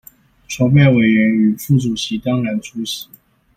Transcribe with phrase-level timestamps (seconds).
[0.49, 3.07] 籌備委員與副主席當然出席